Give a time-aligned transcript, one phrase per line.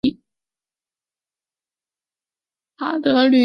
[2.77, 3.39] 塔德吕兰让。